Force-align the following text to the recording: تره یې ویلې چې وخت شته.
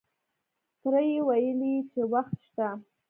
تره 0.81 1.01
یې 1.09 1.19
ویلې 1.27 1.73
چې 1.91 2.01
وخت 2.13 2.35
شته. 2.47 2.67